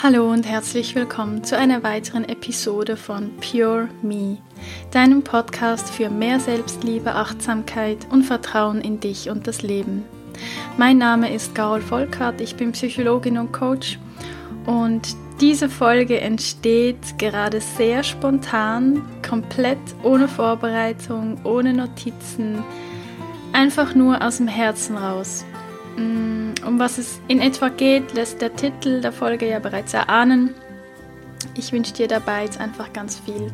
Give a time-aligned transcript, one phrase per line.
[0.00, 4.38] Hallo und herzlich willkommen zu einer weiteren Episode von Pure Me,
[4.92, 10.04] deinem Podcast für mehr Selbstliebe, Achtsamkeit und Vertrauen in dich und das Leben.
[10.76, 13.98] Mein Name ist Carol Volkart, ich bin Psychologin und Coach
[14.66, 22.62] und diese Folge entsteht gerade sehr spontan, komplett ohne Vorbereitung, ohne Notizen,
[23.52, 25.44] einfach nur aus dem Herzen raus.
[25.98, 30.54] Mm, um was es in etwa geht, lässt der Titel der Folge ja bereits erahnen.
[31.56, 33.52] Ich wünsche dir dabei jetzt einfach ganz viel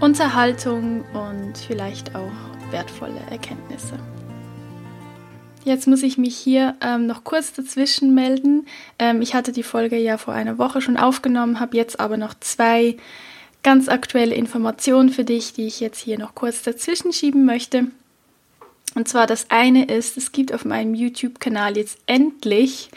[0.00, 2.32] Unterhaltung und vielleicht auch
[2.70, 3.98] wertvolle Erkenntnisse.
[5.64, 8.66] Jetzt muss ich mich hier ähm, noch kurz dazwischen melden.
[8.98, 12.34] Ähm, ich hatte die Folge ja vor einer Woche schon aufgenommen, habe jetzt aber noch
[12.38, 12.98] zwei
[13.62, 17.86] ganz aktuelle Informationen für dich, die ich jetzt hier noch kurz dazwischen schieben möchte.
[18.94, 22.90] Und zwar das eine ist, es gibt auf meinem YouTube-Kanal jetzt endlich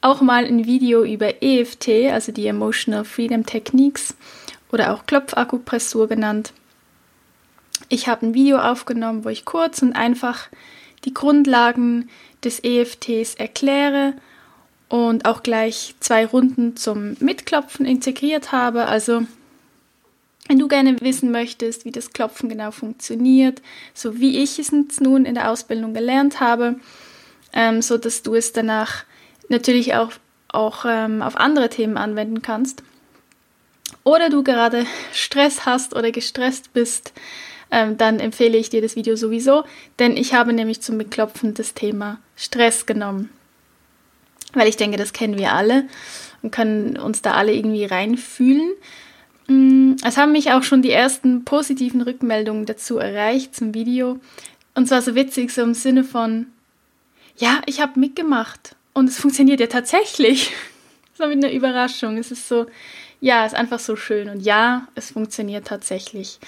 [0.00, 4.14] auch mal ein Video über EFT, also die Emotional Freedom Techniques
[4.72, 6.52] oder auch Klopfakupressur genannt.
[7.88, 10.48] Ich habe ein Video aufgenommen, wo ich kurz und einfach
[11.04, 12.08] die Grundlagen
[12.42, 14.14] des EFTs erkläre
[14.88, 18.86] und auch gleich zwei Runden zum Mitklopfen integriert habe.
[18.86, 19.22] Also
[20.48, 23.62] wenn du gerne wissen möchtest, wie das Klopfen genau funktioniert,
[23.94, 26.76] so wie ich es nun in der Ausbildung gelernt habe,
[27.52, 29.04] ähm, so dass du es danach
[29.48, 30.12] natürlich auch,
[30.48, 32.82] auch ähm, auf andere Themen anwenden kannst.
[34.04, 37.12] Oder du gerade Stress hast oder gestresst bist,
[37.70, 39.64] ähm, dann empfehle ich dir das Video sowieso,
[39.98, 43.30] denn ich habe nämlich zum Beklopfen das Thema Stress genommen.
[44.52, 45.84] Weil ich denke, das kennen wir alle
[46.42, 48.72] und können uns da alle irgendwie reinfühlen.
[49.48, 54.18] Mm, es haben mich auch schon die ersten positiven Rückmeldungen dazu erreicht zum Video.
[54.74, 56.46] Und zwar so witzig, so im Sinne von,
[57.36, 60.52] ja, ich habe mitgemacht und es funktioniert ja tatsächlich.
[61.16, 62.18] so mit einer Überraschung.
[62.18, 62.66] Es ist so,
[63.20, 66.38] ja, es ist einfach so schön und ja, es funktioniert tatsächlich.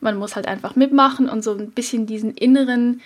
[0.00, 3.00] Man muss halt einfach mitmachen und so ein bisschen diesen inneren,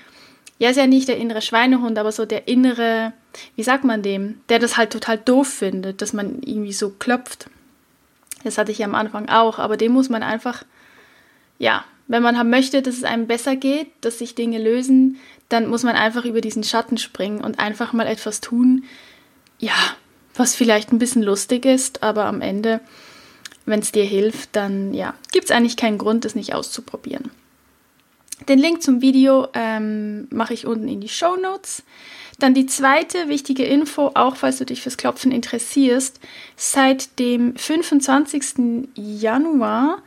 [0.59, 3.13] ja, ist ja nicht der innere Schweinehund, aber so der innere,
[3.57, 7.49] wie sagt man dem, der das halt total doof findet, dass man irgendwie so klopft.
[8.45, 10.65] Das hatte ich ja am Anfang auch, aber dem muss man einfach,
[11.59, 15.19] ja, wenn man haben möchte, dass es einem besser geht, dass sich Dinge lösen,
[15.49, 18.85] dann muss man einfach über diesen Schatten springen und einfach mal etwas tun,
[19.59, 19.75] ja,
[20.35, 22.81] was vielleicht ein bisschen lustig ist, aber am Ende,
[23.67, 27.31] wenn es dir hilft, dann ja, gibt es eigentlich keinen Grund, das nicht auszuprobieren.
[28.49, 31.83] Den Link zum Video ähm, mache ich unten in die Show Notes.
[32.39, 36.21] Dann die zweite wichtige Info, auch falls du dich fürs Klopfen interessierst.
[36.57, 38.89] Seit dem 25.
[38.95, 40.03] Januar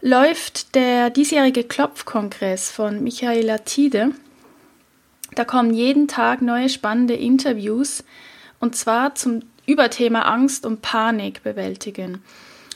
[0.00, 4.12] läuft der diesjährige Klopfkongress von Michaela Tide.
[5.34, 8.04] Da kommen jeden Tag neue spannende Interviews
[8.60, 12.22] und zwar zum Überthema Angst und Panik bewältigen.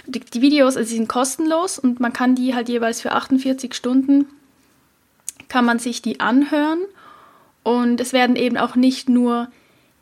[0.07, 4.27] Die, die Videos also sind kostenlos und man kann die halt jeweils für 48 Stunden
[5.49, 6.81] kann man sich die anhören
[7.69, 9.49] und es werden eben auch nicht nur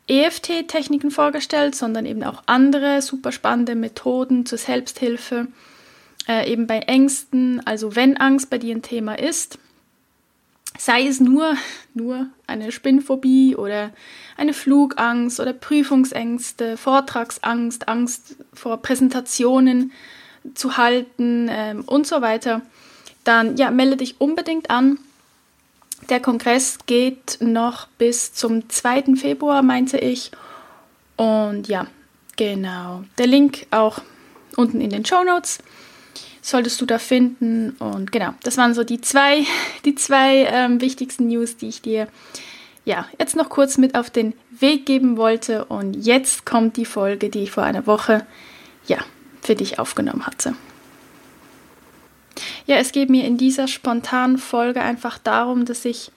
[0.07, 5.47] EFT-Techniken vorgestellt, sondern eben auch andere super spannende Methoden zur Selbsthilfe,
[6.29, 9.59] äh, eben bei Ängsten, also wenn Angst bei dir ein Thema ist,
[10.77, 11.57] sei es nur,
[11.93, 13.91] nur eine Spinnphobie oder
[14.37, 19.91] eine Flugangst oder Prüfungsängste, Vortragsangst, Angst vor Präsentationen
[20.53, 22.61] zu halten ähm, und so weiter,
[23.25, 24.99] dann ja, melde dich unbedingt an.
[26.09, 29.15] Der Kongress geht noch bis zum 2.
[29.15, 30.31] Februar, meinte ich.
[31.17, 31.87] Und ja,
[32.37, 33.03] genau.
[33.17, 33.99] Der Link auch
[34.55, 35.59] unten in den Show Notes
[36.41, 37.71] solltest du da finden.
[37.79, 39.43] Und genau, das waren so die zwei,
[39.85, 42.07] die zwei ähm, wichtigsten News, die ich dir
[42.85, 45.65] ja jetzt noch kurz mit auf den Weg geben wollte.
[45.65, 48.25] Und jetzt kommt die Folge, die ich vor einer Woche
[48.87, 48.97] ja
[49.41, 50.55] für dich aufgenommen hatte.
[52.65, 56.11] Ja, es geht mir in dieser spontanen Folge einfach darum, dass ich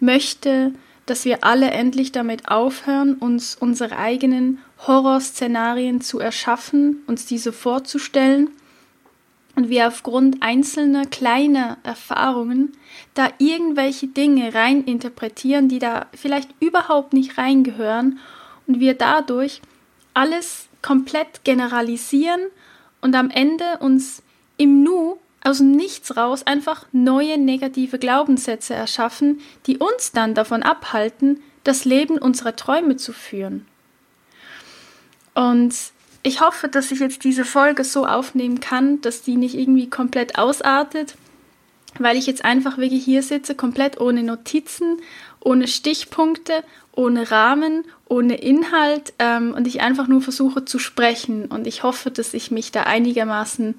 [0.00, 0.72] möchte,
[1.06, 8.50] dass wir alle endlich damit aufhören, uns unsere eigenen Horrorszenarien zu erschaffen, uns diese vorzustellen.
[9.56, 12.72] Und wir aufgrund einzelner kleiner Erfahrungen
[13.14, 18.18] da irgendwelche Dinge rein interpretieren, die da vielleicht überhaupt nicht reingehören.
[18.66, 19.60] Und wir dadurch
[20.12, 22.40] alles komplett generalisieren
[23.00, 24.22] und am Ende uns
[24.56, 30.62] im Nu aus dem Nichts raus einfach neue negative Glaubenssätze erschaffen, die uns dann davon
[30.62, 33.66] abhalten, das Leben unserer Träume zu führen.
[35.34, 35.74] Und
[36.22, 40.38] ich hoffe, dass ich jetzt diese Folge so aufnehmen kann, dass die nicht irgendwie komplett
[40.38, 41.16] ausartet,
[41.98, 44.96] weil ich jetzt einfach wirklich hier sitze, komplett ohne Notizen,
[45.40, 51.46] ohne Stichpunkte, ohne Rahmen, ohne Inhalt ähm, und ich einfach nur versuche zu sprechen.
[51.46, 53.78] Und ich hoffe, dass ich mich da einigermaßen,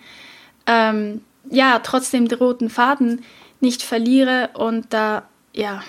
[0.68, 3.24] ähm, ja, trotzdem den roten Faden
[3.60, 5.84] nicht verliere und da, ja,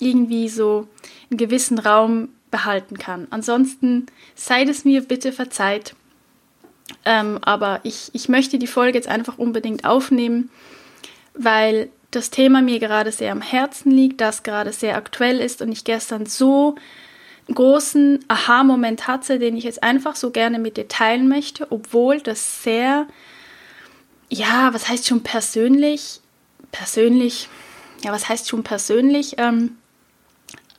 [0.00, 0.86] irgendwie so
[1.30, 3.26] einen gewissen Raum behalten kann.
[3.30, 5.94] Ansonsten seid es mir bitte verzeiht.
[7.04, 10.50] Ähm, aber ich, ich möchte die Folge jetzt einfach unbedingt aufnehmen,
[11.34, 15.70] weil das Thema mir gerade sehr am Herzen liegt, das gerade sehr aktuell ist und
[15.70, 16.76] ich gestern so
[17.52, 22.62] großen Aha-Moment hatte, den ich jetzt einfach so gerne mit dir teilen möchte, obwohl das
[22.62, 23.06] sehr,
[24.30, 26.20] ja, was heißt schon persönlich,
[26.72, 27.48] persönlich,
[28.02, 29.76] ja, was heißt schon persönlich, ähm,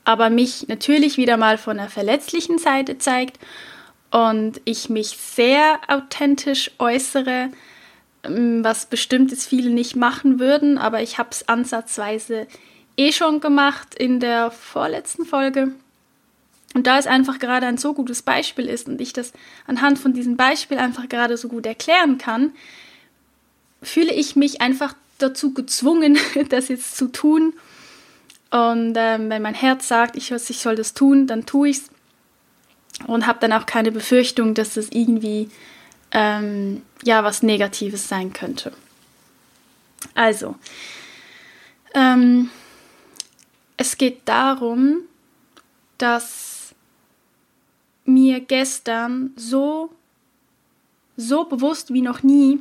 [0.04, 3.40] aber mich natürlich wieder mal von der verletzlichen Seite zeigt
[4.12, 7.50] und ich mich sehr authentisch äußere,
[8.24, 12.48] ähm, was bestimmt jetzt viele nicht machen würden, aber ich habe es ansatzweise
[12.98, 15.74] eh schon gemacht in der vorletzten Folge.
[16.76, 19.34] Und da es einfach gerade ein so gutes Beispiel ist und ich das
[19.66, 22.52] anhand von diesem Beispiel einfach gerade so gut erklären kann,
[23.82, 26.18] fühle ich mich einfach dazu gezwungen,
[26.50, 27.54] das jetzt zu tun.
[28.52, 31.90] Und ähm, wenn mein Herz sagt, ich, ich soll das tun, dann tue ich es.
[33.08, 35.50] Und habe dann auch keine Befürchtung, dass das irgendwie
[36.12, 38.74] ähm, ja was Negatives sein könnte.
[40.16, 40.56] Also,
[41.94, 42.50] ähm,
[43.78, 45.02] es geht darum,
[45.98, 46.74] dass
[48.06, 49.92] mir gestern so,
[51.16, 52.60] so bewusst wie noch nie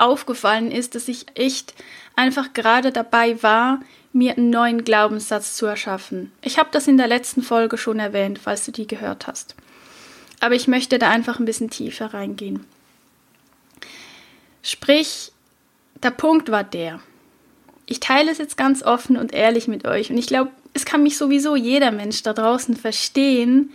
[0.00, 1.74] aufgefallen ist, dass ich echt
[2.16, 3.80] einfach gerade dabei war,
[4.12, 6.32] mir einen neuen Glaubenssatz zu erschaffen.
[6.42, 9.54] Ich habe das in der letzten Folge schon erwähnt, falls du die gehört hast
[10.40, 12.64] aber ich möchte da einfach ein bisschen tiefer reingehen.
[14.62, 15.32] Sprich,
[16.02, 17.00] der Punkt war der.
[17.86, 21.02] Ich teile es jetzt ganz offen und ehrlich mit euch und ich glaube, es kann
[21.02, 23.70] mich sowieso jeder Mensch da draußen verstehen.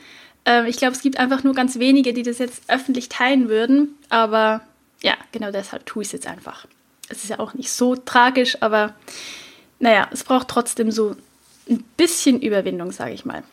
[0.45, 3.95] Ähm, ich glaube, es gibt einfach nur ganz wenige, die das jetzt öffentlich teilen würden,
[4.10, 4.62] aber
[5.01, 6.65] ja, genau deshalb tue ich es jetzt einfach.
[7.09, 8.95] Es ist ja auch nicht so tragisch, aber
[9.80, 11.15] naja, es braucht trotzdem so
[11.69, 13.44] ein bisschen Überwindung, sage ich mal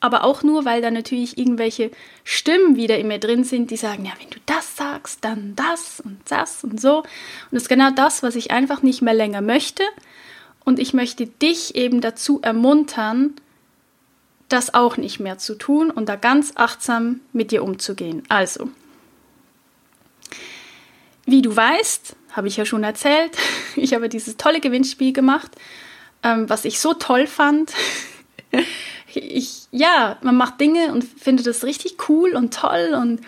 [0.00, 1.90] aber auch nur, weil da natürlich irgendwelche
[2.24, 6.00] Stimmen wieder in mir drin sind, die sagen, ja, wenn du das sagst, dann das
[6.00, 6.98] und das und so.
[6.98, 7.06] Und
[7.52, 9.82] das ist genau das, was ich einfach nicht mehr länger möchte.
[10.64, 13.34] Und ich möchte dich eben dazu ermuntern,
[14.48, 18.22] das auch nicht mehr zu tun und da ganz achtsam mit dir umzugehen.
[18.28, 18.68] Also,
[21.28, 23.36] wie du weißt, habe ich ja schon erzählt,
[23.76, 25.50] ich habe dieses tolle Gewinnspiel gemacht,
[26.22, 27.72] ähm, was ich so toll fand.
[29.14, 33.20] ich, ja, man macht Dinge und findet das richtig cool und toll und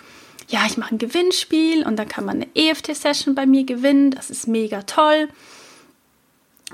[0.49, 4.11] ja, ich mache ein Gewinnspiel und dann kann man eine EFT-Session bei mir gewinnen.
[4.11, 5.29] Das ist mega toll.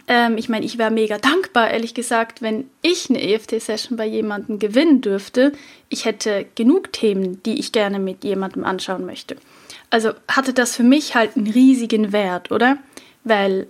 [0.08, 4.58] Ähm, ich meine, ich wäre mega dankbar, ehrlich gesagt, wenn ich eine EFT-Session bei jemandem
[4.58, 5.52] gewinnen dürfte.
[5.90, 9.36] Ich hätte genug Themen, die ich gerne mit jemandem anschauen möchte.
[9.90, 12.78] Also hatte das für mich halt einen riesigen Wert, oder?
[13.24, 13.66] Weil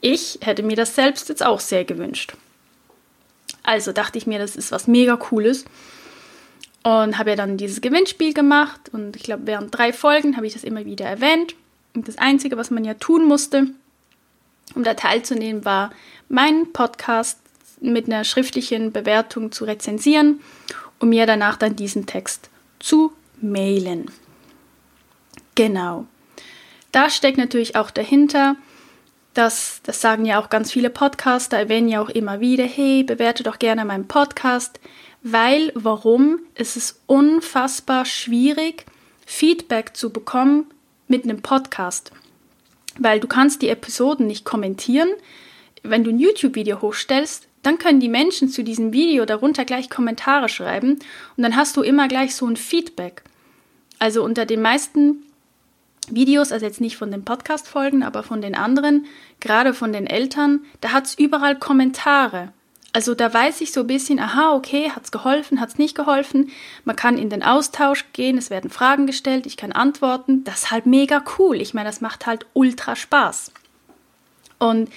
[0.00, 2.34] ich hätte mir das selbst jetzt auch sehr gewünscht.
[3.62, 5.64] Also dachte ich mir, das ist was mega cooles.
[6.82, 8.80] Und habe ja dann dieses Gewinnspiel gemacht.
[8.92, 11.54] Und ich glaube, während drei Folgen habe ich das immer wieder erwähnt.
[11.94, 13.68] Und das Einzige, was man ja tun musste,
[14.74, 15.90] um da teilzunehmen, war,
[16.28, 17.38] meinen Podcast
[17.80, 20.40] mit einer schriftlichen Bewertung zu rezensieren
[20.98, 24.10] und mir danach dann diesen Text zu mailen.
[25.54, 26.06] Genau.
[26.92, 28.56] Da steckt natürlich auch dahinter,
[29.34, 33.42] das, das sagen ja auch ganz viele Podcaster, erwähnen ja auch immer wieder, hey, bewerte
[33.42, 34.78] doch gerne meinen Podcast,
[35.22, 36.40] weil, warum?
[36.54, 38.84] Es ist unfassbar schwierig,
[39.24, 40.66] Feedback zu bekommen
[41.08, 42.12] mit einem Podcast.
[42.98, 45.08] Weil du kannst die Episoden nicht kommentieren.
[45.82, 50.48] Wenn du ein YouTube-Video hochstellst, dann können die Menschen zu diesem Video darunter gleich Kommentare
[50.48, 50.98] schreiben
[51.36, 53.22] und dann hast du immer gleich so ein Feedback.
[53.98, 55.22] Also unter den meisten
[56.08, 59.06] Videos, also jetzt nicht von den Podcast-Folgen, aber von den anderen,
[59.40, 62.52] gerade von den Eltern, da hat es überall Kommentare.
[62.94, 65.94] Also da weiß ich so ein bisschen, aha, okay, hat es geholfen, hat es nicht
[65.94, 66.50] geholfen.
[66.84, 70.44] Man kann in den Austausch gehen, es werden Fragen gestellt, ich kann antworten.
[70.44, 71.60] Das ist halt mega cool.
[71.60, 73.52] Ich meine, das macht halt ultra Spaß.
[74.58, 74.90] Und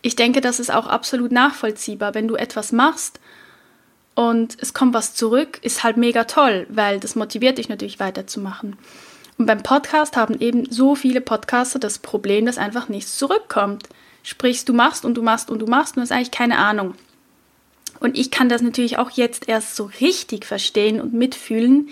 [0.00, 2.14] ich denke, das ist auch absolut nachvollziehbar.
[2.14, 3.20] Wenn du etwas machst
[4.14, 8.78] und es kommt was zurück, ist halt mega toll, weil das motiviert dich natürlich weiterzumachen.
[9.42, 13.88] Und beim Podcast haben eben so viele Podcaster das Problem, dass einfach nichts zurückkommt.
[14.22, 16.94] Sprich, du machst und du machst und du machst und du hast eigentlich keine Ahnung.
[17.98, 21.88] Und ich kann das natürlich auch jetzt erst so richtig verstehen und mitfühlen,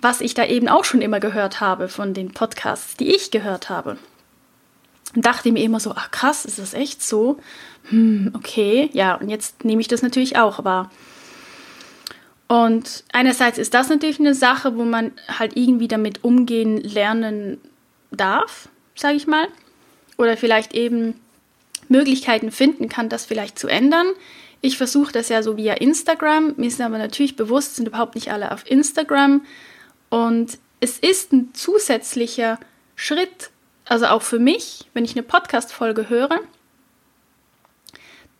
[0.00, 3.68] was ich da eben auch schon immer gehört habe von den Podcasts, die ich gehört
[3.68, 3.98] habe.
[5.16, 7.40] Und dachte mir immer so, ach krass, ist das echt so?
[7.88, 10.88] Hm, okay, ja, und jetzt nehme ich das natürlich auch wahr.
[12.50, 17.60] Und einerseits ist das natürlich eine Sache, wo man halt irgendwie damit umgehen lernen
[18.10, 19.46] darf, sage ich mal.
[20.18, 21.14] Oder vielleicht eben
[21.88, 24.08] Möglichkeiten finden kann, das vielleicht zu ändern.
[24.62, 26.54] Ich versuche das ja so via Instagram.
[26.56, 29.44] Mir ist aber natürlich bewusst, sind überhaupt nicht alle auf Instagram.
[30.08, 32.58] Und es ist ein zusätzlicher
[32.96, 33.50] Schritt,
[33.84, 36.40] also auch für mich, wenn ich eine Podcast-Folge höre,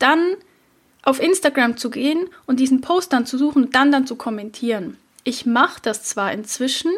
[0.00, 0.34] dann
[1.02, 4.96] auf Instagram zu gehen und diesen Post dann zu suchen und dann dann zu kommentieren.
[5.24, 6.92] Ich mache das zwar inzwischen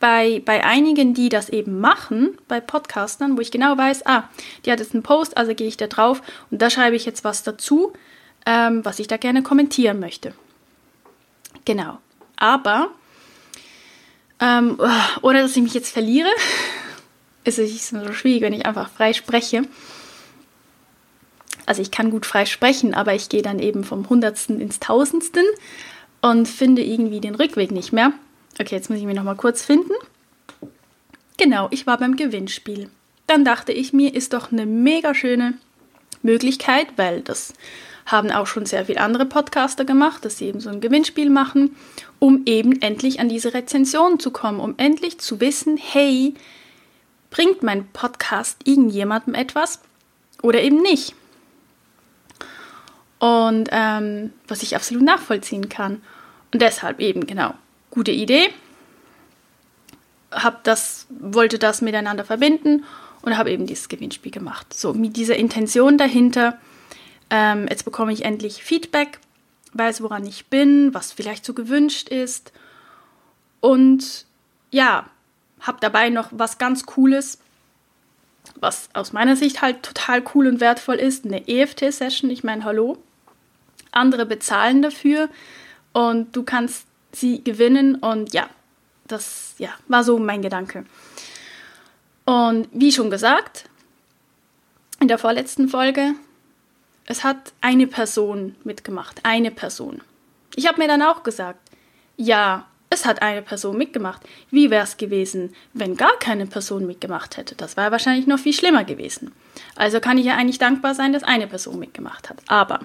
[0.00, 4.28] bei, bei einigen, die das eben machen, bei Podcastern, wo ich genau weiß, ah,
[4.64, 7.24] die hat jetzt einen Post, also gehe ich da drauf und da schreibe ich jetzt
[7.24, 7.92] was dazu,
[8.46, 10.34] ähm, was ich da gerne kommentieren möchte.
[11.64, 11.98] Genau.
[12.36, 12.90] Aber,
[14.40, 14.78] ähm,
[15.22, 16.28] ohne dass ich mich jetzt verliere,
[17.44, 19.62] ist es so schwierig, wenn ich einfach frei spreche
[21.66, 25.44] also ich kann gut frei sprechen, aber ich gehe dann eben vom Hundertsten ins Tausendsten
[26.20, 28.12] und finde irgendwie den Rückweg nicht mehr.
[28.60, 29.92] Okay, jetzt muss ich mich nochmal kurz finden.
[31.36, 32.88] Genau, ich war beim Gewinnspiel.
[33.26, 35.54] Dann dachte ich mir, ist doch eine mega schöne
[36.22, 37.54] Möglichkeit, weil das
[38.06, 41.74] haben auch schon sehr viele andere Podcaster gemacht, dass sie eben so ein Gewinnspiel machen,
[42.18, 46.34] um eben endlich an diese Rezension zu kommen, um endlich zu wissen, hey,
[47.30, 49.80] bringt mein Podcast irgendjemandem etwas
[50.42, 51.14] oder eben nicht.
[53.18, 56.02] Und ähm, was ich absolut nachvollziehen kann.
[56.52, 57.54] Und deshalb eben, genau,
[57.90, 58.48] gute Idee.
[60.30, 62.84] Hab das, wollte das miteinander verbinden
[63.22, 64.74] und habe eben dieses Gewinnspiel gemacht.
[64.74, 66.58] So, mit dieser Intention dahinter.
[67.30, 69.18] Ähm, jetzt bekomme ich endlich Feedback,
[69.72, 72.52] weiß, woran ich bin, was vielleicht so gewünscht ist.
[73.60, 74.26] Und
[74.70, 75.06] ja,
[75.60, 77.38] habe dabei noch was ganz Cooles
[78.64, 82.30] was aus meiner Sicht halt total cool und wertvoll ist, eine EFT-Session.
[82.30, 82.98] Ich meine, hallo,
[83.92, 85.28] andere bezahlen dafür
[85.92, 88.48] und du kannst sie gewinnen und ja,
[89.06, 90.84] das ja, war so mein Gedanke.
[92.24, 93.66] Und wie schon gesagt,
[94.98, 96.14] in der vorletzten Folge,
[97.04, 100.00] es hat eine Person mitgemacht, eine Person.
[100.56, 101.60] Ich habe mir dann auch gesagt,
[102.16, 104.22] ja, es hat eine Person mitgemacht.
[104.50, 107.54] Wie wäre es gewesen, wenn gar keine Person mitgemacht hätte?
[107.54, 109.32] Das wäre wahrscheinlich noch viel schlimmer gewesen.
[109.76, 112.38] Also kann ich ja eigentlich dankbar sein, dass eine Person mitgemacht hat.
[112.46, 112.80] Aber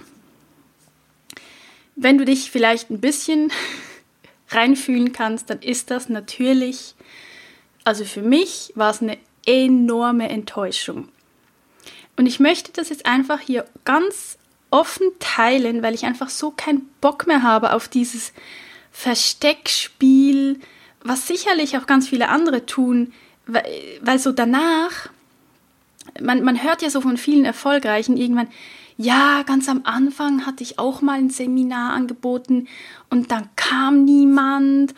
[1.96, 3.52] wenn du dich vielleicht ein bisschen
[4.50, 6.96] reinfühlen kannst, dann ist das natürlich,
[7.84, 11.10] also für mich war es eine enorme Enttäuschung.
[12.18, 14.38] Und ich möchte das jetzt einfach hier ganz
[14.72, 18.34] offen teilen, weil ich einfach so keinen Bock mehr habe auf dieses
[18.92, 20.60] Versteckspiel,
[21.04, 23.14] was sicherlich auch ganz viele andere tun,
[23.48, 25.10] weil, so danach,
[26.22, 28.50] man, man hört ja so von vielen Erfolgreichen irgendwann,
[28.98, 32.68] ja, ganz am Anfang hatte ich auch mal ein Seminar angeboten
[33.10, 34.94] und dann kam niemand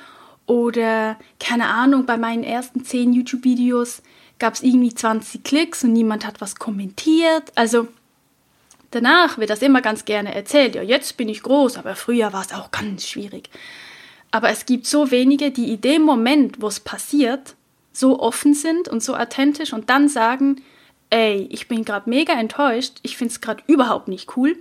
[0.48, 4.02] oder keine Ahnung, bei meinen ersten zehn YouTube-Videos
[4.40, 7.52] gab es irgendwie 20 Klicks und niemand hat was kommentiert.
[7.56, 7.88] Also
[8.92, 10.76] danach wird das immer ganz gerne erzählt.
[10.76, 13.50] Ja, jetzt bin ich groß, aber früher war es auch ganz schwierig.
[14.32, 17.56] Aber es gibt so wenige, die in dem Moment, wo es passiert,
[17.92, 20.62] so offen sind und so authentisch und dann sagen,
[21.10, 24.56] ey, ich bin gerade mega enttäuscht, ich finde es gerade überhaupt nicht cool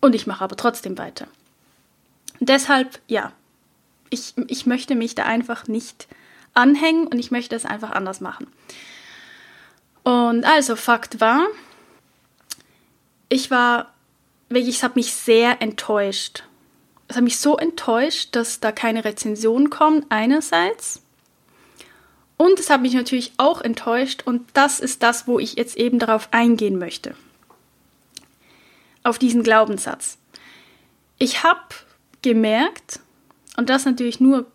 [0.00, 1.26] und ich mache aber trotzdem weiter.
[2.38, 3.32] Und deshalb, ja,
[4.10, 6.06] ich, ich möchte mich da einfach nicht
[6.54, 8.46] anhängen und ich möchte es einfach anders machen.
[10.04, 11.46] Und also, Fakt war,
[13.28, 13.92] ich war,
[14.48, 16.44] wirklich, es hat mich sehr enttäuscht.
[17.08, 21.02] Es hat mich so enttäuscht, dass da keine Rezension kommt, einerseits.
[22.36, 25.98] Und es hat mich natürlich auch enttäuscht und das ist das, wo ich jetzt eben
[25.98, 27.14] darauf eingehen möchte.
[29.02, 30.18] Auf diesen Glaubenssatz.
[31.18, 31.60] Ich habe
[32.22, 33.00] gemerkt,
[33.56, 34.46] und das natürlich nur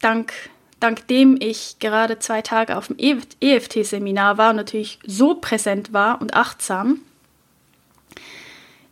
[0.00, 0.32] dank,
[0.80, 6.20] dank dem ich gerade zwei Tage auf dem EFT-Seminar war und natürlich so präsent war
[6.20, 7.00] und achtsam.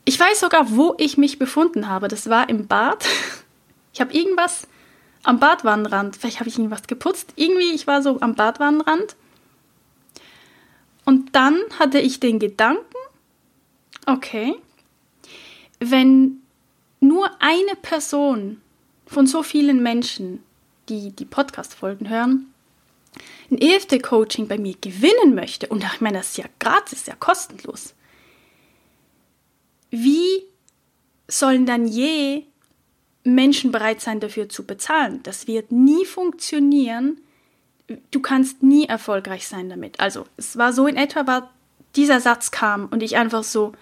[0.05, 2.09] Ich weiß sogar, wo ich mich befunden habe.
[2.09, 3.05] Das war im Bad.
[3.95, 4.69] Ich habe irgendwas
[5.25, 6.15] am Badwannenrand.
[6.15, 7.33] Vielleicht habe ich irgendwas geputzt.
[7.35, 9.17] Irgendwie, ich war so am Badwannenrand.
[11.05, 12.85] Und dann hatte ich den Gedanken,
[14.07, 14.55] okay,
[15.81, 16.43] wenn
[17.01, 18.61] nur eine Person
[19.07, 20.43] von so vielen Menschen,
[20.89, 22.53] die die Podcast-Folgen hören,
[23.51, 27.95] ein EFT-Coaching bei mir gewinnen möchte, und ich meine, das ist ja gratis, ja kostenlos,
[29.91, 30.45] wie
[31.29, 32.45] sollen dann je
[33.25, 35.21] Menschen bereit sein, dafür zu bezahlen.
[35.23, 37.21] Das wird nie funktionieren,
[38.11, 40.01] du kannst nie erfolgreich sein damit.
[40.01, 41.51] Also es war so in etwa, war
[41.97, 43.73] dieser Satz kam und ich einfach so,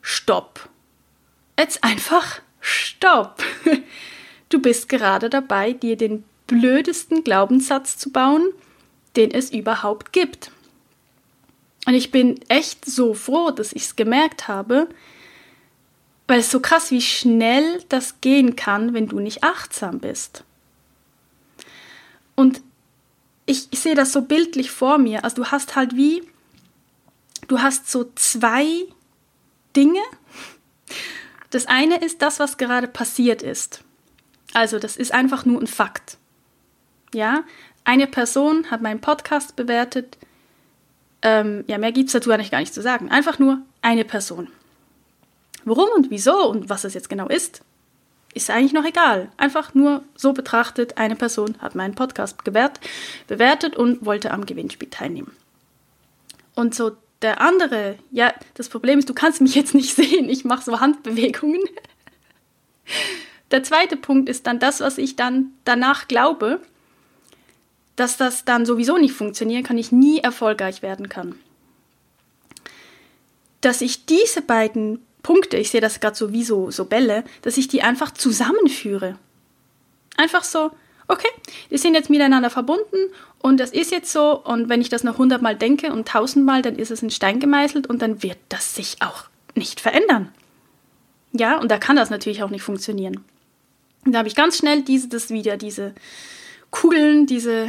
[0.00, 0.68] stopp.
[1.58, 3.42] Jetzt einfach stopp.
[4.48, 8.50] Du bist gerade dabei, dir den blödesten Glaubenssatz zu bauen,
[9.16, 10.50] den es überhaupt gibt.
[11.86, 14.88] Und ich bin echt so froh, dass ich es gemerkt habe,
[16.32, 20.44] weil es so krass, wie schnell das gehen kann, wenn du nicht achtsam bist.
[22.36, 22.62] Und
[23.44, 25.24] ich, ich sehe das so bildlich vor mir.
[25.24, 26.22] Also du hast halt wie,
[27.48, 28.66] du hast so zwei
[29.76, 30.00] Dinge.
[31.50, 33.84] Das eine ist das, was gerade passiert ist.
[34.54, 36.16] Also das ist einfach nur ein Fakt.
[37.12, 37.44] Ja,
[37.84, 40.16] eine Person hat meinen Podcast bewertet.
[41.20, 43.10] Ähm, ja, mehr gibt es dazu eigentlich gar nicht zu sagen.
[43.10, 44.48] Einfach nur eine Person.
[45.64, 47.62] Warum und wieso und was es jetzt genau ist,
[48.34, 49.30] ist eigentlich noch egal.
[49.36, 52.80] Einfach nur so betrachtet, eine Person hat meinen Podcast gewährt,
[53.26, 55.32] bewertet und wollte am Gewinnspiel teilnehmen.
[56.54, 60.44] Und so der andere, ja, das Problem ist, du kannst mich jetzt nicht sehen, ich
[60.44, 61.62] mache so Handbewegungen.
[63.50, 66.60] Der zweite Punkt ist dann das, was ich dann danach glaube,
[67.96, 71.38] dass das dann sowieso nicht funktionieren kann, ich nie erfolgreich werden kann.
[73.60, 77.56] Dass ich diese beiden Punkte, ich sehe das gerade so wie so, so Bälle, dass
[77.56, 79.16] ich die einfach zusammenführe.
[80.16, 80.70] Einfach so,
[81.08, 81.28] okay,
[81.70, 82.96] die sind jetzt miteinander verbunden
[83.38, 86.76] und das ist jetzt so und wenn ich das noch hundertmal denke und tausendmal, dann
[86.76, 89.24] ist es in Stein gemeißelt und dann wird das sich auch
[89.54, 90.32] nicht verändern.
[91.32, 93.24] Ja, und da kann das natürlich auch nicht funktionieren.
[94.04, 95.94] Und da habe ich ganz schnell diese, das wieder, diese
[96.70, 97.68] Kugeln, diese,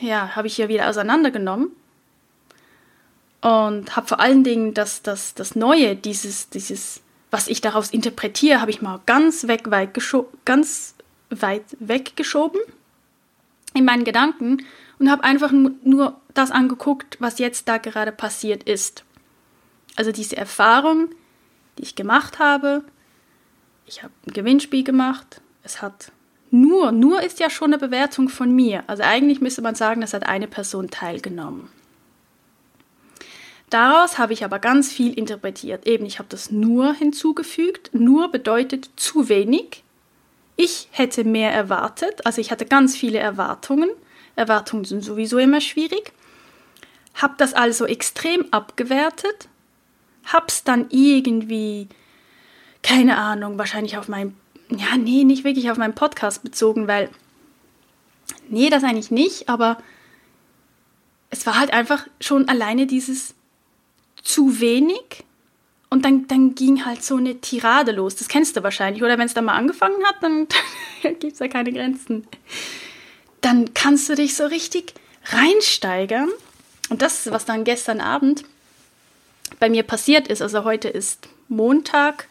[0.00, 1.70] ja, habe ich hier wieder auseinandergenommen
[3.40, 8.60] und habe vor allen Dingen das, das, das Neue, dieses, dieses, was ich daraus interpretiere,
[8.60, 9.98] habe ich mal ganz, weg, weit
[10.44, 10.94] ganz
[11.30, 12.60] weit weggeschoben
[13.74, 14.64] in meinen Gedanken
[14.98, 19.04] und habe einfach nur das angeguckt, was jetzt da gerade passiert ist.
[19.96, 21.08] Also diese Erfahrung,
[21.76, 22.82] die ich gemacht habe.
[23.86, 25.40] Ich habe ein Gewinnspiel gemacht.
[25.62, 26.12] Es hat
[26.50, 28.84] nur, nur ist ja schon eine Bewertung von mir.
[28.86, 31.68] Also eigentlich müsste man sagen, das hat eine Person teilgenommen.
[33.70, 35.86] Daraus habe ich aber ganz viel interpretiert.
[35.86, 37.90] Eben, ich habe das nur hinzugefügt.
[37.92, 39.82] Nur bedeutet zu wenig.
[40.60, 43.90] Ich hätte mehr erwartet, also ich hatte ganz viele Erwartungen.
[44.34, 46.12] Erwartungen sind sowieso immer schwierig.
[47.14, 49.48] Habe das also extrem abgewertet.
[50.24, 51.86] Hab's dann irgendwie,
[52.82, 54.34] keine Ahnung, wahrscheinlich auf meinem,
[54.68, 57.08] ja, nee, nicht wirklich auf meinen Podcast bezogen, weil,
[58.48, 59.78] nee, das eigentlich nicht, aber
[61.30, 63.36] es war halt einfach schon alleine dieses
[64.28, 65.24] zu wenig
[65.88, 68.14] und dann, dann ging halt so eine Tirade los.
[68.14, 69.02] Das kennst du wahrscheinlich.
[69.02, 70.46] Oder wenn es dann mal angefangen hat, dann
[71.02, 72.26] gibt es ja keine Grenzen.
[73.40, 74.92] Dann kannst du dich so richtig
[75.24, 76.28] reinsteigern.
[76.90, 78.44] Und das, was dann gestern Abend
[79.60, 82.28] bei mir passiert ist, also heute ist Montag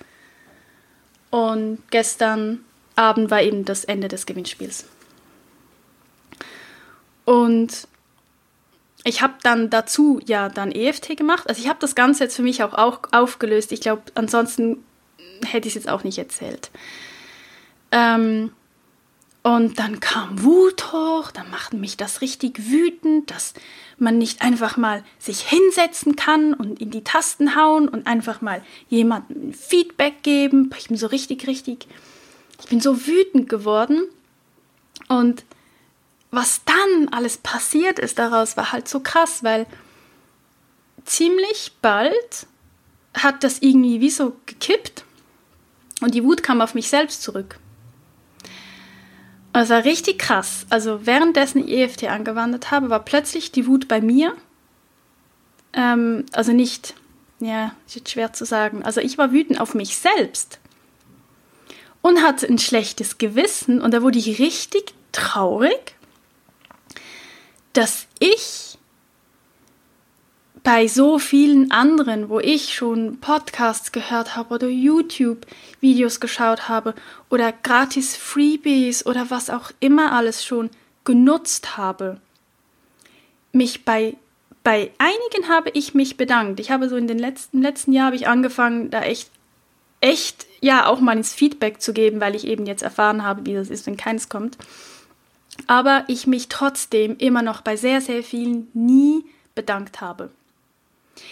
[1.32, 2.64] und gestern
[2.96, 4.86] Abend war eben das Ende des Gewinnspiels.
[7.26, 7.88] Und
[9.08, 11.48] ich habe dann dazu ja dann EFT gemacht.
[11.48, 13.72] Also ich habe das Ganze jetzt für mich auch, auch aufgelöst.
[13.72, 14.84] Ich glaube, ansonsten
[15.46, 16.72] hätte ich es jetzt auch nicht erzählt.
[17.92, 18.52] Ähm,
[19.44, 23.54] und dann kam Wut hoch, dann machte mich das richtig wütend, dass
[23.98, 28.62] man nicht einfach mal sich hinsetzen kann und in die Tasten hauen und einfach mal
[28.90, 30.70] jemandem Feedback geben.
[30.78, 31.88] Ich bin so richtig, richtig,
[32.60, 34.04] ich bin so wütend geworden.
[35.08, 35.46] Und
[36.32, 39.66] was dann alles passiert ist daraus, war halt so krass, weil
[41.06, 42.48] ziemlich bald
[43.14, 45.06] hat das irgendwie wie so gekippt
[46.02, 47.60] und die Wut kam auf mich selbst zurück.
[49.54, 50.68] Das war richtig krass.
[50.70, 54.36] Also währenddessen EFT angewandt habe, war plötzlich die Wut bei mir.
[55.74, 56.94] Ähm, also nicht,
[57.40, 58.84] ja, ist jetzt schwer zu sagen.
[58.84, 60.60] Also ich war wütend auf mich selbst
[62.04, 65.97] und hatte ein schlechtes Gewissen und da wurde ich richtig traurig
[67.78, 68.80] dass ich
[70.64, 76.96] bei so vielen anderen, wo ich schon Podcasts gehört habe oder YouTube-Videos geschaut habe
[77.30, 80.72] oder gratis Freebies oder was auch immer alles schon
[81.04, 82.20] genutzt habe,
[83.52, 84.16] mich bei
[84.64, 86.60] bei einigen habe ich mich bedankt.
[86.60, 89.30] Ich habe so in den letzten letzten Jahr habe ich angefangen, da echt
[90.02, 93.54] echt ja auch mal ins Feedback zu geben, weil ich eben jetzt erfahren habe, wie
[93.54, 94.58] das ist, wenn keins kommt
[95.68, 100.30] aber ich mich trotzdem immer noch bei sehr, sehr vielen nie bedankt habe.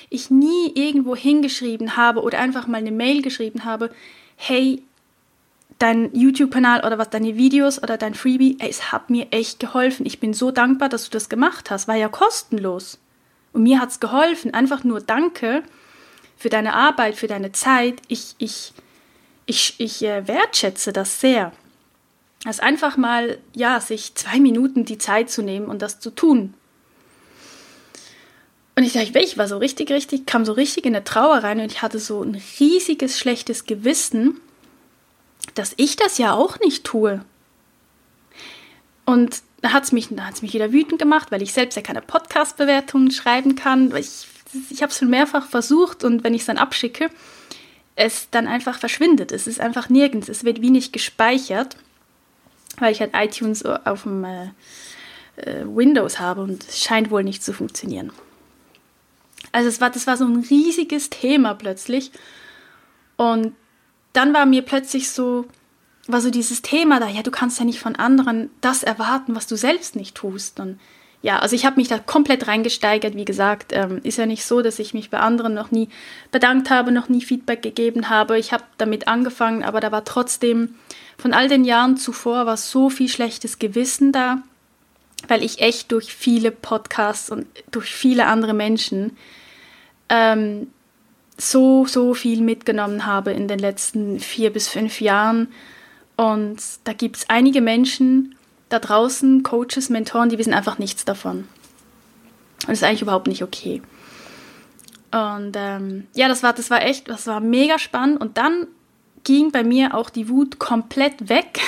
[0.10, 3.92] Ich nie irgendwo hingeschrieben habe oder einfach mal eine Mail geschrieben habe,
[4.36, 4.82] hey,
[5.80, 10.06] dein YouTube-Kanal oder was deine Videos oder dein Freebie, ey, es hat mir echt geholfen.
[10.06, 11.88] Ich bin so dankbar, dass du das gemacht hast.
[11.88, 13.00] War ja kostenlos.
[13.54, 14.54] Und mir hat es geholfen.
[14.54, 15.64] Einfach nur danke
[16.38, 18.02] für deine Arbeit, für deine Zeit.
[18.08, 18.74] Ich, ich,
[19.46, 21.52] ich, ich äh, wertschätze das sehr.
[22.46, 26.54] Also einfach mal, ja, sich zwei Minuten die Zeit zu nehmen und das zu tun.
[28.76, 31.60] Und ich dachte, ich war so richtig, richtig, kam so richtig in eine Trauer rein
[31.60, 34.40] und ich hatte so ein riesiges schlechtes Gewissen,
[35.56, 37.26] dass ich das ja auch nicht tue.
[39.06, 43.10] Und da hat es mich, mich wieder wütend gemacht, weil ich selbst ja keine Podcast-Bewertungen
[43.10, 43.96] schreiben kann.
[43.96, 44.28] Ich,
[44.70, 47.10] ich habe es schon mehrfach versucht und wenn ich es dann abschicke,
[47.96, 49.32] es dann einfach verschwindet.
[49.32, 50.30] Es ist einfach nirgends.
[50.30, 51.78] Es wird wie nicht gespeichert,
[52.80, 54.48] weil ich halt iTunes auf dem äh,
[55.38, 58.12] äh, Windows habe und es scheint wohl nicht zu funktionieren.
[59.52, 62.12] Also es war, das war so ein riesiges Thema plötzlich.
[63.18, 63.54] Und
[64.14, 65.46] dann war mir plötzlich so,
[66.08, 69.48] war so dieses Thema da, ja, du kannst ja nicht von anderen das erwarten, was
[69.48, 70.60] du selbst nicht tust.
[70.60, 70.80] Und
[71.22, 73.16] ja, also ich habe mich da komplett reingesteigert.
[73.16, 75.90] Wie gesagt, ähm, ist ja nicht so, dass ich mich bei anderen noch nie
[76.32, 78.38] bedankt habe, noch nie Feedback gegeben habe.
[78.38, 80.76] Ich habe damit angefangen, aber da war trotzdem
[81.18, 84.44] von all den Jahren zuvor war so viel schlechtes Gewissen da,
[85.28, 89.18] weil ich echt durch viele Podcasts und durch viele andere Menschen
[90.10, 90.68] ähm,
[91.38, 95.50] so, so viel mitgenommen habe in den letzten vier bis fünf Jahren.
[96.16, 98.36] Und da gibt es einige Menschen
[98.70, 101.40] da draußen, Coaches, Mentoren, die wissen einfach nichts davon.
[102.62, 103.82] Und das ist eigentlich überhaupt nicht okay.
[105.12, 108.20] Und ähm, ja, das war, das war echt, das war mega spannend.
[108.20, 108.68] Und dann
[109.26, 111.60] ging bei mir auch die Wut komplett weg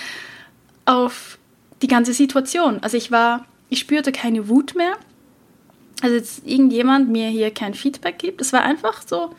[0.86, 1.38] auf
[1.82, 2.82] die ganze Situation.
[2.82, 4.96] Also ich war, ich spürte keine Wut mehr
[6.02, 8.40] also jetzt irgendjemand mir hier kein Feedback gibt.
[8.40, 9.34] Es war einfach so,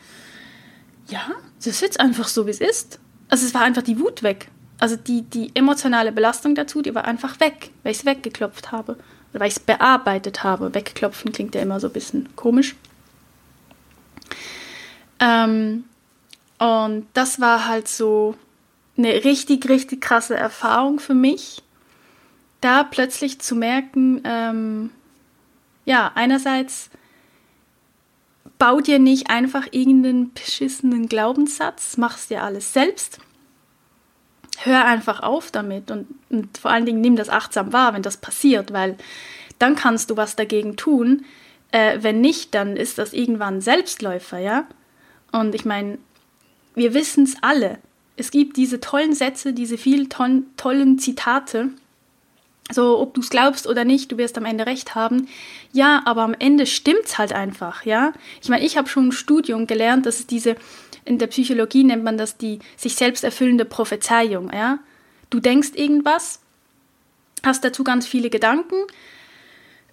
[1.08, 2.98] ja, es ist jetzt einfach so, wie es ist.
[3.28, 4.48] Also es war einfach die Wut weg.
[4.80, 8.96] Also die, die emotionale Belastung dazu, die war einfach weg, weil ich es weggeklopft habe.
[9.30, 10.74] Oder weil ich es bearbeitet habe.
[10.74, 12.74] Wegklopfen klingt ja immer so ein bisschen komisch.
[15.20, 15.84] Ähm,
[16.58, 18.34] und das war halt so
[18.96, 21.62] eine richtig, richtig krasse Erfahrung für mich,
[22.60, 24.90] da plötzlich zu merken, ähm,
[25.84, 26.90] ja, einerseits
[28.58, 33.20] bau dir nicht einfach irgendeinen beschissenen Glaubenssatz, mach's dir alles selbst.
[34.58, 38.16] Hör einfach auf damit und, und vor allen Dingen nimm das achtsam wahr, wenn das
[38.16, 38.96] passiert, weil
[39.60, 41.24] dann kannst du was dagegen tun.
[41.70, 44.66] Äh, wenn nicht, dann ist das irgendwann Selbstläufer, ja?
[45.30, 45.98] Und ich meine,
[46.78, 47.78] wir wissen es alle.
[48.16, 51.70] Es gibt diese tollen Sätze, diese vielen tollen Zitate,
[52.70, 55.28] so, ob du es glaubst oder nicht, du wirst am Ende recht haben.
[55.72, 58.12] Ja, aber am Ende stimmt's halt einfach, ja.
[58.42, 60.56] Ich meine, ich habe schon im Studium gelernt, dass es diese,
[61.04, 64.80] in der Psychologie nennt man das die sich selbst erfüllende Prophezeiung, ja.
[65.30, 66.40] Du denkst irgendwas,
[67.42, 68.76] hast dazu ganz viele Gedanken,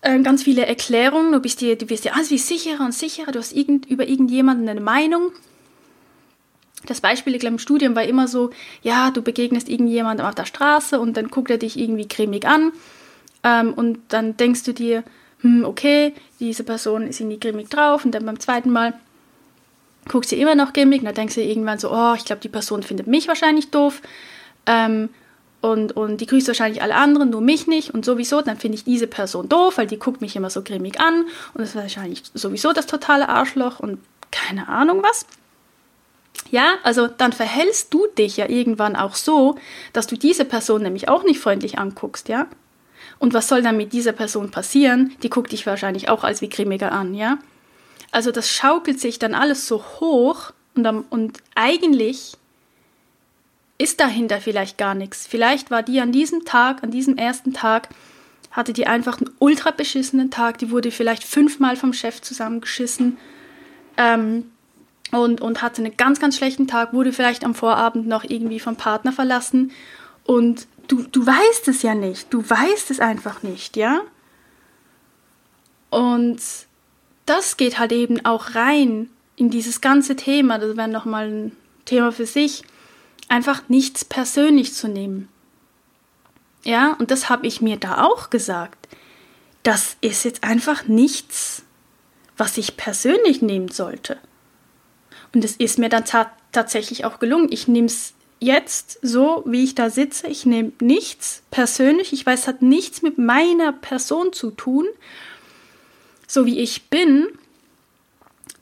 [0.02, 3.32] äh, ganz viele Erklärungen, du bist dir, du wirst dir alles wie sicherer und sicherer,
[3.32, 5.32] du hast irgend, über irgendjemanden eine Meinung
[6.86, 11.18] das Beispiel im Studium war immer so, ja, du begegnest irgendjemandem auf der Straße und
[11.18, 12.72] dann guckt er dich irgendwie cremig an
[13.44, 15.04] ähm, und dann denkst du dir,
[15.42, 18.94] hm, okay, diese Person ist irgendwie grimmig drauf und dann beim zweiten Mal
[20.08, 22.50] guckst du immer noch grimmig und dann denkst du irgendwann so, oh, ich glaube, die
[22.50, 24.02] Person findet mich wahrscheinlich doof
[24.66, 25.10] ähm,
[25.62, 28.84] und, und die grüßt wahrscheinlich alle anderen, nur mich nicht und sowieso, dann finde ich
[28.84, 32.24] diese Person doof, weil die guckt mich immer so grimmig an und das ist wahrscheinlich
[32.34, 34.00] sowieso das totale Arschloch und
[34.32, 35.26] keine Ahnung was.
[36.52, 39.56] Ja, also dann verhältst du dich ja irgendwann auch so,
[39.94, 42.48] dass du diese Person nämlich auch nicht freundlich anguckst, ja?
[43.18, 45.14] Und was soll dann mit dieser Person passieren?
[45.24, 47.40] Die guckt dich wahrscheinlich auch als wie grimmiger an, ja?
[48.12, 52.34] Also das schaukelt sich dann alles so hoch und, und eigentlich
[53.78, 55.28] ist dahinter vielleicht gar nichts.
[55.28, 57.90] Vielleicht war die an diesem Tag, an diesem ersten Tag,
[58.52, 63.18] hatte die einfach einen ultra beschissenen Tag, die wurde vielleicht fünfmal vom Chef zusammengeschissen.
[63.98, 64.52] Ähm,
[65.20, 68.76] und, und hatte einen ganz, ganz schlechten Tag, wurde vielleicht am Vorabend noch irgendwie vom
[68.76, 69.72] Partner verlassen
[70.26, 74.02] und du, du weißt es ja nicht, du weißt es einfach nicht, ja?
[75.90, 76.42] Und
[77.26, 81.52] das geht halt eben auch rein in dieses ganze Thema, das wäre nochmal ein
[81.86, 82.64] Thema für sich,
[83.28, 85.30] einfach nichts persönlich zu nehmen.
[86.64, 88.88] Ja, und das habe ich mir da auch gesagt.
[89.64, 91.64] Das ist jetzt einfach nichts,
[92.38, 94.18] was ich persönlich nehmen sollte.
[95.36, 97.52] Und es ist mir dann ta tatsächlich auch gelungen.
[97.52, 100.28] Ich nehme es jetzt so, wie ich da sitze.
[100.28, 102.14] Ich nehme nichts persönlich.
[102.14, 104.86] Ich weiß, es hat nichts mit meiner Person zu tun.
[106.26, 107.28] So wie ich bin,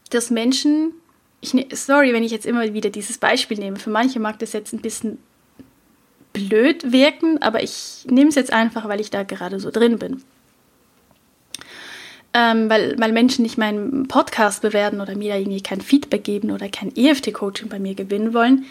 [0.10, 0.94] dass Menschen,
[1.42, 4.54] ich ne, sorry, wenn ich jetzt immer wieder dieses Beispiel nehme, für manche mag das
[4.54, 5.20] jetzt ein bisschen
[6.34, 10.24] blöd wirken, aber ich nehme es jetzt einfach, weil ich da gerade so drin bin.
[12.36, 16.50] Ähm, weil, weil Menschen nicht meinen Podcast bewerten oder mir da irgendwie kein Feedback geben
[16.50, 18.66] oder kein EFT-Coaching bei mir gewinnen wollen.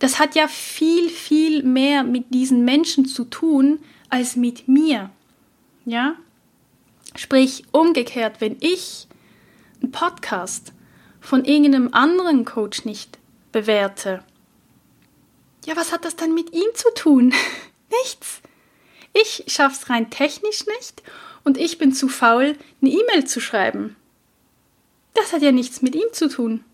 [0.00, 5.10] Das hat ja viel, viel mehr mit diesen Menschen zu tun als mit mir.
[5.84, 6.16] Ja?
[7.14, 9.06] Sprich, umgekehrt, wenn ich
[9.82, 10.72] einen Podcast
[11.20, 13.18] von irgendeinem anderen Coach nicht
[13.52, 14.24] bewerte,
[15.66, 17.34] ja, was hat das dann mit ihm zu tun?
[18.02, 18.40] Nichts.
[19.12, 21.02] Ich schaff's rein technisch nicht
[21.44, 23.96] und ich bin zu faul, eine E-Mail zu schreiben.
[25.14, 26.64] Das hat ja nichts mit ihm zu tun.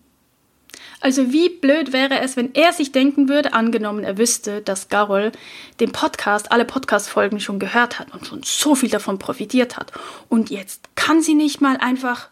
[1.00, 5.32] Also wie blöd wäre es, wenn er sich denken würde, angenommen er wüsste, dass Garol
[5.78, 9.92] den Podcast, alle Podcast-Folgen schon gehört hat und schon so viel davon profitiert hat.
[10.28, 12.28] Und jetzt kann sie nicht mal einfach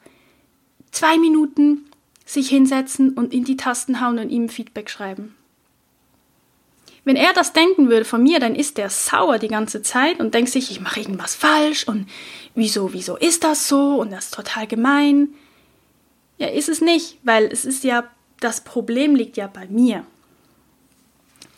[0.90, 1.82] zwei Minuten
[2.24, 5.34] sich hinsetzen und in die Tasten hauen und ihm Feedback schreiben.
[7.04, 10.32] Wenn er das denken würde von mir, dann ist er sauer die ganze Zeit und
[10.32, 12.08] denkt sich, ich mache irgendwas falsch und
[12.54, 15.28] wieso, wieso ist das so und das ist total gemein.
[16.38, 18.04] Ja, ist es nicht, weil es ist ja,
[18.40, 20.04] das Problem liegt ja bei mir.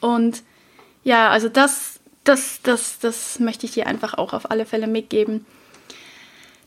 [0.01, 0.43] Und
[1.05, 5.47] ja, also das, das, das, das möchte ich dir einfach auch auf alle Fälle mitgeben.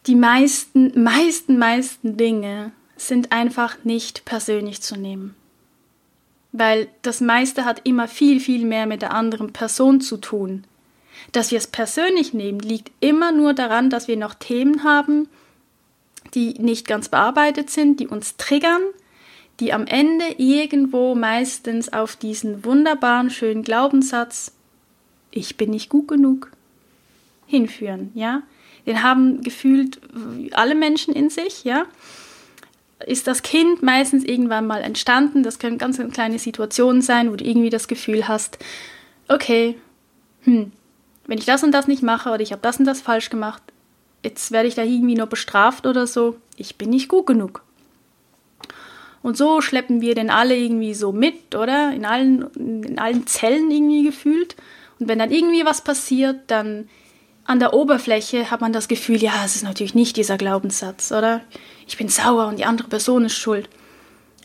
[0.08, 5.36] Die meisten, meisten, meisten Dinge sind einfach nicht persönlich zu nehmen
[6.52, 10.64] weil das meiste hat immer viel, viel mehr mit der anderen Person zu tun.
[11.32, 15.28] Dass wir es persönlich nehmen, liegt immer nur daran, dass wir noch Themen haben,
[16.34, 18.82] die nicht ganz bearbeitet sind, die uns triggern,
[19.60, 24.54] die am Ende irgendwo meistens auf diesen wunderbaren, schönen Glaubenssatz,
[25.32, 26.52] ich bin nicht gut genug,
[27.46, 28.42] hinführen, ja.
[28.86, 30.00] Den haben gefühlt
[30.54, 31.86] alle Menschen in sich, ja
[33.06, 35.44] ist das Kind meistens irgendwann mal entstanden.
[35.44, 38.58] Das können ganz kleine Situationen sein, wo du irgendwie das Gefühl hast,
[39.28, 39.78] okay,
[40.44, 40.72] hm,
[41.28, 43.62] wenn ich das und das nicht mache oder ich habe das und das falsch gemacht,
[44.24, 46.38] jetzt werde ich da irgendwie nur bestraft oder so.
[46.58, 47.64] Ich bin nicht gut genug.
[49.22, 51.92] Und so schleppen wir denn alle irgendwie so mit, oder?
[51.94, 54.56] In allen, in allen Zellen irgendwie gefühlt.
[55.00, 56.90] Und wenn dann irgendwie was passiert, dann
[57.46, 61.42] an der Oberfläche hat man das Gefühl, ja, es ist natürlich nicht dieser Glaubenssatz, oder?
[61.90, 63.68] Ich bin sauer und die andere Person ist schuld.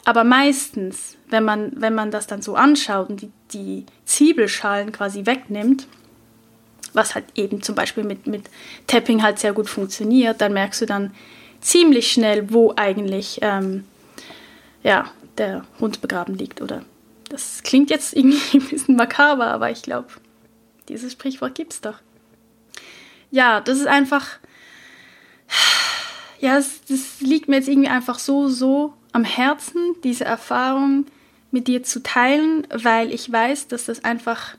[0.05, 5.25] Aber meistens, wenn man, wenn man das dann so anschaut und die, die Zwiebelschalen quasi
[5.27, 5.87] wegnimmt,
[6.93, 8.51] was halt eben zum Beispiel mit, mit
[8.87, 11.15] Tapping halt sehr gut funktioniert, dann merkst du dann
[11.61, 13.85] ziemlich schnell, wo eigentlich ähm,
[14.83, 16.61] ja, der Hund begraben liegt.
[16.61, 16.85] Oder
[17.29, 20.09] das klingt jetzt irgendwie ein bisschen makaber, aber ich glaube,
[20.89, 21.99] dieses Sprichwort gibt es doch
[23.35, 24.39] ja, das ist einfach,
[26.45, 31.07] ja, das, das liegt mir jetzt irgendwie einfach so, so am Herzen, diese Erfahrung
[31.51, 34.55] mit dir zu teilen, weil ich weiß, dass das einfach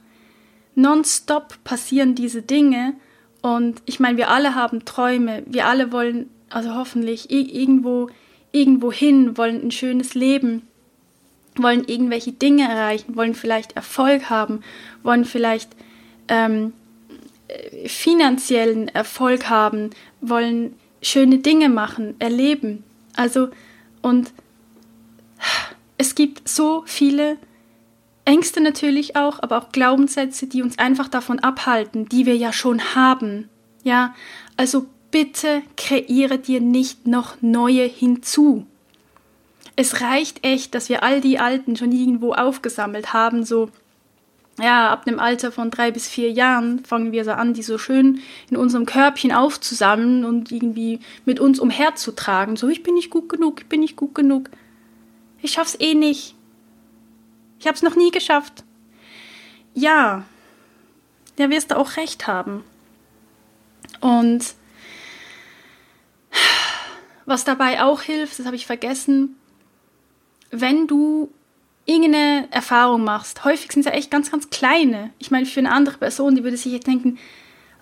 [0.74, 2.94] nonstop passieren diese Dinge.
[3.44, 8.10] Und ich meine, wir alle haben Träume, wir alle wollen, also hoffentlich irgendwo,
[8.52, 10.64] irgendwo hin, wollen ein schönes Leben,
[11.56, 14.62] wollen irgendwelche Dinge erreichen, wollen vielleicht Erfolg haben,
[15.04, 15.70] wollen vielleicht
[16.30, 16.74] ähm,
[17.86, 20.74] finanziellen Erfolg haben, wollen
[21.06, 22.84] schöne Dinge machen, erleben.
[23.16, 23.50] Also,
[24.02, 24.34] und
[25.98, 27.38] es gibt so viele
[28.26, 32.96] Ängste natürlich auch, aber auch Glaubenssätze, die uns einfach davon abhalten, die wir ja schon
[32.96, 33.50] haben.
[33.84, 34.16] Ja,
[34.58, 38.66] also bitte kreiere dir nicht noch neue hinzu.
[39.76, 43.70] Es reicht echt, dass wir all die alten schon irgendwo aufgesammelt haben, so
[44.60, 47.78] ja, ab dem Alter von drei bis vier Jahren fangen wir so an, die so
[47.78, 52.56] schön in unserem Körbchen aufzusammeln und irgendwie mit uns umherzutragen.
[52.56, 54.50] So, ich bin nicht gut genug, ich bin nicht gut genug.
[55.42, 56.36] Ich schaff's eh nicht.
[57.60, 58.64] Ich hab's noch nie geschafft.
[59.74, 60.24] Ja,
[61.36, 62.64] da wirst du auch recht haben.
[64.00, 64.56] Und
[67.26, 69.36] was dabei auch hilft, das habe ich vergessen,
[70.52, 71.30] wenn du
[71.86, 75.12] irgendeine Erfahrung machst, häufig sind es ja echt ganz, ganz kleine.
[75.20, 77.18] Ich meine, für eine andere Person, die würde sich jetzt denken,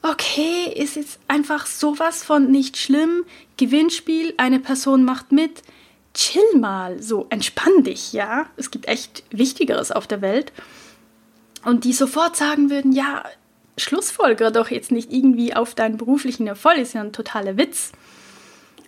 [0.02, 3.24] okay, ist jetzt einfach sowas von nicht schlimm,
[3.58, 5.63] Gewinnspiel, eine Person macht mit,
[6.13, 8.46] chill mal, so entspann dich, ja.
[8.58, 10.52] Es gibt echt Wichtigeres auf der Welt.
[11.63, 13.24] Und die sofort sagen würden, ja,
[13.78, 17.94] Schlussfolger doch jetzt nicht irgendwie auf deinen beruflichen Erfolg, ist ja ein totaler Witz.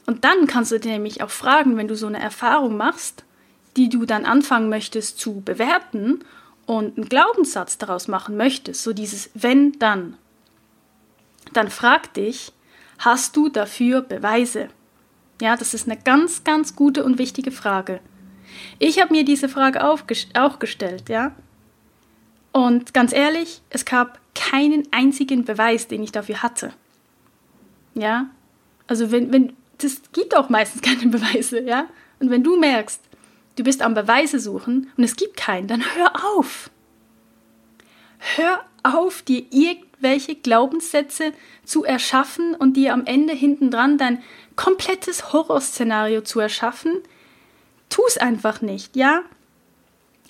[0.06, 3.24] Und dann kannst du dir nämlich auch fragen, wenn du so eine Erfahrung machst,
[3.78, 6.20] die du dann anfangen möchtest zu bewerten
[6.66, 10.18] und einen Glaubenssatz daraus machen möchtest, so dieses wenn dann,
[11.54, 12.54] dann frag dich,
[13.00, 14.70] hast du dafür Beweise?
[15.42, 18.00] Ja, das ist eine ganz, ganz gute und wichtige Frage.
[18.80, 21.36] Ich habe mir diese Frage auch gestellt, ja.
[22.52, 26.74] Und ganz ehrlich, es gab keinen einzigen Beweis, den ich dafür hatte.
[27.96, 28.28] Ja,
[28.88, 31.88] also wenn, wenn, das gibt auch meistens keine Beweise, ja.
[32.20, 33.02] Und wenn du merkst,
[33.56, 36.70] du bist am Beweise suchen und es gibt keinen, dann hör auf.
[38.20, 44.22] Hör auf, dir irgendwelche Glaubenssätze zu erschaffen und dir am Ende hintendran dein
[44.56, 47.02] komplettes Horrorszenario zu erschaffen.
[47.90, 49.22] Tu es einfach nicht, ja?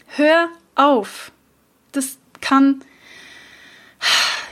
[0.07, 1.31] Hör auf.
[1.91, 2.83] Das kann,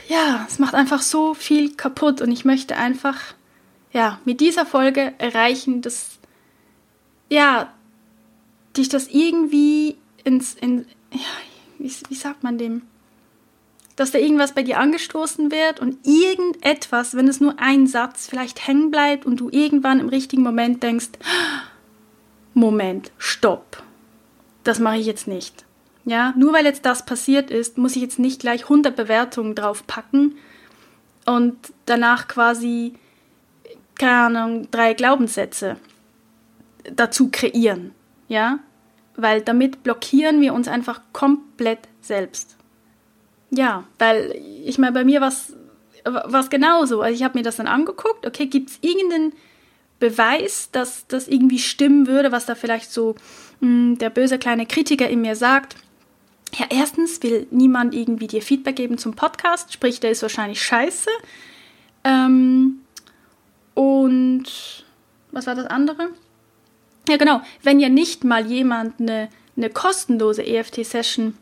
[0.08, 3.20] ja, es macht einfach so viel kaputt und ich möchte einfach,
[3.92, 6.18] ja, mit dieser Folge erreichen, dass,
[7.28, 7.72] ja,
[8.76, 11.20] dich das irgendwie ins, in, ja,
[11.78, 12.82] wie, wie sagt man dem?
[13.96, 18.66] Dass da irgendwas bei dir angestoßen wird und irgendetwas, wenn es nur ein Satz vielleicht
[18.66, 21.10] hängen bleibt und du irgendwann im richtigen Moment denkst,
[22.54, 23.82] Moment, stopp,
[24.64, 25.64] das mache ich jetzt nicht.
[26.04, 29.86] Ja, nur weil jetzt das passiert ist, muss ich jetzt nicht gleich 100 Bewertungen drauf
[29.86, 30.36] packen
[31.24, 31.56] und
[31.86, 32.94] danach quasi,
[33.98, 35.76] keine Ahnung, drei Glaubenssätze
[36.92, 37.92] dazu kreieren.
[38.34, 38.58] Ja,
[39.14, 42.56] weil damit blockieren wir uns einfach komplett selbst.
[43.50, 47.00] Ja, weil ich meine, bei mir war es genauso.
[47.00, 49.34] Also ich habe mir das dann angeguckt, okay, gibt es irgendeinen
[50.00, 53.14] Beweis, dass das irgendwie stimmen würde, was da vielleicht so
[53.60, 55.76] mh, hm, der böse kleine Kritiker in mir sagt?
[56.56, 61.10] Ja, erstens will niemand irgendwie dir Feedback geben zum Podcast, sprich, der ist wahrscheinlich scheiße.
[62.02, 62.80] Ähm,
[63.74, 64.44] und
[65.30, 66.08] was war das andere?
[67.08, 67.40] Ja, genau.
[67.62, 71.36] Wenn ja nicht mal jemand eine, eine kostenlose EFT-Session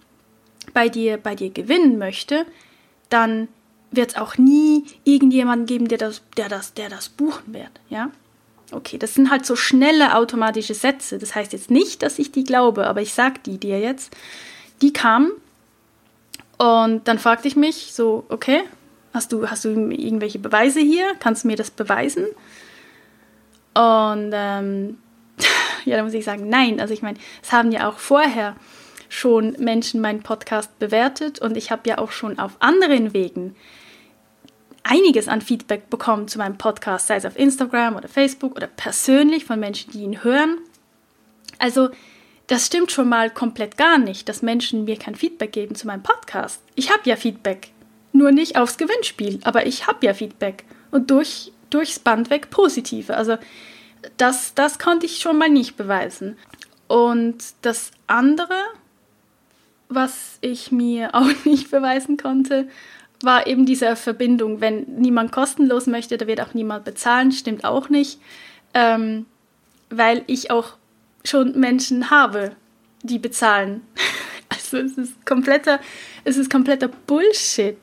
[0.73, 2.47] bei dir, bei dir gewinnen möchte,
[3.09, 3.49] dann
[3.91, 7.71] wird es auch nie irgendjemanden geben, der das, der das, der das buchen wird.
[7.91, 8.11] Ja?
[8.71, 11.19] Okay, das sind halt so schnelle automatische Sätze.
[11.19, 14.17] Das heißt jetzt nicht, dass ich die glaube, aber ich sage die dir jetzt.
[14.81, 15.31] Die kamen
[16.59, 18.63] und dann fragte ich mich so, okay,
[19.13, 21.13] hast du, hast du irgendwelche Beweise hier?
[21.19, 22.27] Kannst du mir das beweisen?
[23.75, 24.99] Und ähm,
[25.87, 26.81] ja, da muss ich sagen, nein.
[26.81, 28.57] Also ich meine, es haben ja auch vorher
[29.09, 33.55] schon Menschen meinen Podcast bewertet und ich habe ja auch schon auf anderen Wegen
[34.85, 39.45] einiges an Feedback bekommen zu meinem Podcast, sei es auf Instagram oder Facebook oder persönlich
[39.45, 40.59] von Menschen, die ihn hören.
[41.59, 41.91] Also
[42.47, 46.03] das stimmt schon mal komplett gar nicht, dass Menschen mir kein Feedback geben zu meinem
[46.03, 46.63] Podcast.
[46.75, 47.71] Ich habe ja Feedback,
[48.13, 53.17] nur nicht aufs Gewinnspiel, aber ich habe ja Feedback und durch, durchs Band weg positive.
[53.17, 53.37] Also
[54.23, 56.39] das, das konnte ich schon mal nicht beweisen.
[56.87, 58.55] Und das andere,
[59.89, 62.69] was ich mir auch nicht beweisen konnte,
[63.21, 64.61] war eben diese Verbindung.
[64.61, 68.21] Wenn niemand kostenlos möchte, da wird auch niemand bezahlen, stimmt auch nicht.
[68.75, 69.27] Ähm,
[69.91, 70.77] weil ich auch
[71.25, 72.57] schon Menschen habe,
[73.03, 73.83] die bezahlen.
[74.49, 75.81] Also es ist kompletter,
[76.25, 77.77] es ist kompletter Bullshit.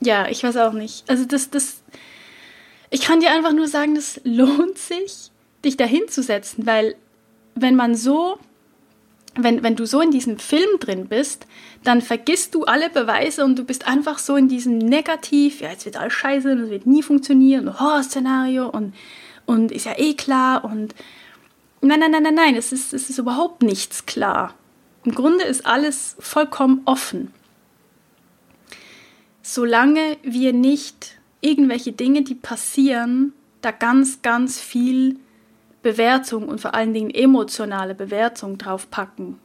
[0.00, 1.08] Ja, ich weiß auch nicht.
[1.08, 1.82] Also das, das,
[2.90, 5.30] ich kann dir einfach nur sagen, das lohnt sich,
[5.64, 6.96] dich dahin zu setzen, weil
[7.54, 8.38] wenn man so,
[9.34, 11.46] wenn, wenn du so in diesem Film drin bist,
[11.82, 15.84] dann vergisst du alle Beweise und du bist einfach so in diesem Negativ, ja, jetzt
[15.84, 18.94] wird alles scheiße und es wird nie funktionieren, Horror-Szenario und,
[19.46, 20.94] und ist ja eh klar und
[21.80, 24.54] nein, nein, nein, nein, nein, es ist, es ist überhaupt nichts klar.
[25.04, 27.32] Im Grunde ist alles vollkommen offen.
[29.42, 35.16] Solange wir nicht irgendwelche Dinge, die passieren, da ganz, ganz viel
[35.86, 39.38] Bewertung und vor allen Dingen emotionale Bewertung draufpacken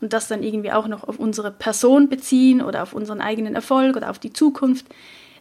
[0.00, 3.96] und das dann irgendwie auch noch auf unsere Person beziehen oder auf unseren eigenen Erfolg
[3.96, 4.86] oder auf die Zukunft.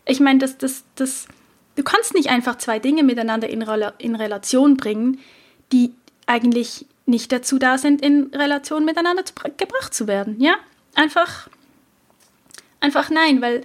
[0.05, 1.27] Ich meine, das, das, das,
[1.75, 5.17] du kannst nicht einfach zwei Dinge miteinander in, Rel in Relation bringen,
[5.71, 5.95] die
[6.27, 10.39] eigentlich nicht dazu da sind, in Relation miteinander zu, gebracht zu werden.
[10.39, 10.53] Ja,
[10.93, 11.49] einfach,
[12.79, 13.61] einfach nein, weil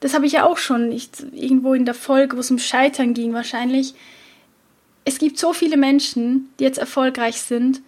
[0.00, 3.14] das habe ich ja auch schon nicht irgendwo in der Folge, wo es um Scheitern
[3.14, 3.94] ging, wahrscheinlich
[5.04, 7.80] es gibt so viele Menschen, die jetzt erfolgreich sind,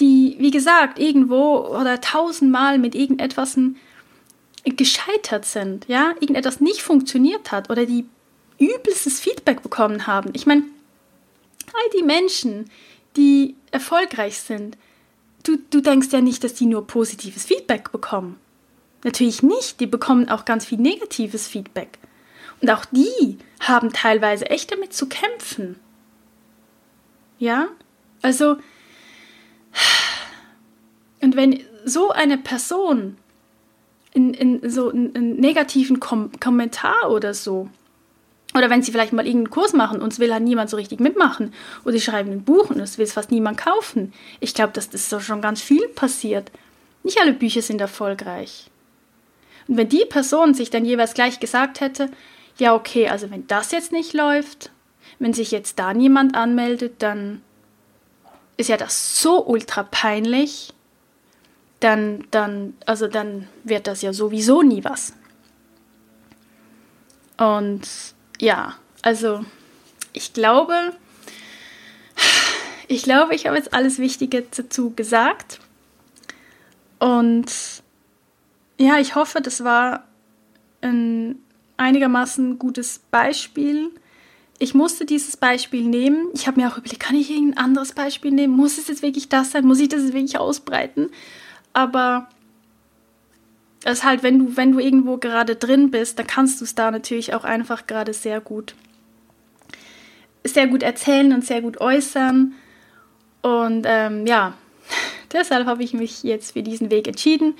[0.00, 3.58] die, wie gesagt, irgendwo oder tausendmal mit irgendetwas
[4.64, 8.06] gescheitert sind, ja, irgendetwas nicht funktioniert hat oder die
[8.58, 10.30] übelstes Feedback bekommen haben.
[10.34, 10.62] Ich meine,
[11.66, 12.70] all die Menschen,
[13.16, 14.76] die erfolgreich sind,
[15.42, 18.38] du, du denkst ja nicht, dass die nur positives Feedback bekommen.
[19.04, 21.98] Natürlich nicht, die bekommen auch ganz viel negatives Feedback.
[22.60, 25.80] Und auch die haben teilweise echt damit zu kämpfen.
[27.42, 27.66] Ja?
[28.22, 28.56] Also,
[31.20, 33.16] und wenn so eine Person
[34.14, 37.68] in, in so einen negativen Kom Kommentar oder so,
[38.54, 41.00] oder wenn sie vielleicht mal irgendeinen Kurs machen und es will halt niemand so richtig
[41.00, 44.12] mitmachen, oder sie schreiben ein Buch und es will es fast niemand kaufen.
[44.38, 46.52] Ich glaube, dass das so schon ganz viel passiert.
[47.02, 48.70] Nicht alle Bücher sind erfolgreich.
[49.66, 52.08] Und wenn die Person sich dann jeweils gleich gesagt hätte,
[52.56, 54.70] ja okay, also wenn das jetzt nicht läuft,
[55.22, 57.42] wenn sich jetzt da niemand anmeldet, dann
[58.56, 60.74] ist ja das so ultra peinlich,
[61.78, 65.12] dann, dann, also dann wird das ja sowieso nie was.
[67.36, 67.88] Und
[68.40, 69.44] ja, also
[70.12, 70.74] ich glaube,
[72.88, 75.60] ich glaube, ich habe jetzt alles Wichtige dazu gesagt.
[76.98, 77.46] Und
[78.76, 80.02] ja, ich hoffe, das war
[80.80, 81.36] ein
[81.76, 83.92] einigermaßen gutes Beispiel.
[84.62, 86.28] Ich musste dieses Beispiel nehmen.
[86.34, 88.54] Ich habe mir auch überlegt, kann ich irgendein anderes Beispiel nehmen?
[88.54, 89.66] Muss es jetzt wirklich das sein?
[89.66, 91.10] Muss ich das jetzt wirklich ausbreiten?
[91.72, 92.28] Aber
[93.82, 96.76] es ist halt, wenn du, wenn du irgendwo gerade drin bist, dann kannst du es
[96.76, 98.76] da natürlich auch einfach gerade sehr gut,
[100.44, 102.54] sehr gut erzählen und sehr gut äußern.
[103.40, 104.54] Und ähm, ja,
[105.32, 107.54] deshalb habe ich mich jetzt für diesen Weg entschieden.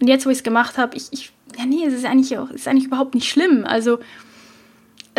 [0.00, 2.50] Und jetzt, wo ich es gemacht habe, ich, ich, ja, nee, es ist eigentlich auch,
[2.50, 3.64] es ist eigentlich überhaupt nicht schlimm.
[3.64, 4.00] Also,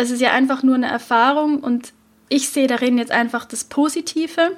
[0.00, 1.92] es ist ja einfach nur eine Erfahrung und
[2.28, 4.56] ich sehe darin jetzt einfach das Positive,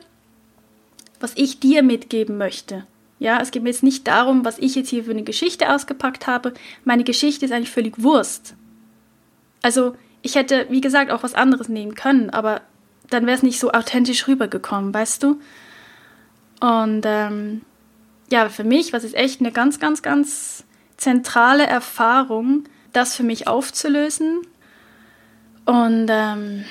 [1.20, 2.86] was ich dir mitgeben möchte.
[3.18, 6.26] Ja, es geht mir jetzt nicht darum, was ich jetzt hier für eine Geschichte ausgepackt
[6.26, 6.54] habe.
[6.84, 8.54] Meine Geschichte ist eigentlich völlig Wurst.
[9.62, 12.62] Also, ich hätte, wie gesagt, auch was anderes nehmen können, aber
[13.10, 15.40] dann wäre es nicht so authentisch rübergekommen, weißt du?
[16.60, 17.62] Und ähm,
[18.30, 20.64] ja, für mich war es echt eine ganz, ganz, ganz
[20.96, 24.40] zentrale Erfahrung, das für mich aufzulösen
[25.64, 26.64] und ähm,